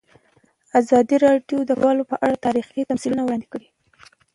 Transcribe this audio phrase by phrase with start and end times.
[0.79, 3.67] ازادي راډیو د کډوال په اړه تاریخي تمثیلونه وړاندې کړي.